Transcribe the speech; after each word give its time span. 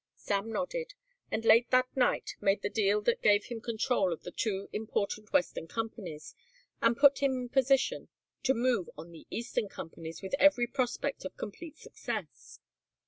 Sam 0.15 0.51
nodded, 0.51 0.95
and 1.29 1.45
late 1.45 1.69
that 1.69 1.95
night 1.95 2.31
made 2.41 2.63
the 2.63 2.71
deal 2.71 3.01
that 3.03 3.21
gave 3.21 3.45
him 3.45 3.61
control 3.61 4.11
of 4.11 4.23
the 4.23 4.31
two 4.31 4.67
important 4.73 5.31
western 5.31 5.67
companies 5.67 6.33
and 6.81 6.97
put 6.97 7.19
him 7.19 7.33
in 7.33 7.49
position 7.49 8.07
to 8.41 8.55
move 8.55 8.89
on 8.97 9.11
the 9.11 9.27
eastern 9.29 9.69
companies 9.69 10.23
with 10.23 10.33
every 10.39 10.65
prospect 10.65 11.23
of 11.23 11.37
complete 11.37 11.77
success. 11.77 12.59